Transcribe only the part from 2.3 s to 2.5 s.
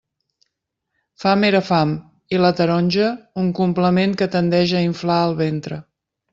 i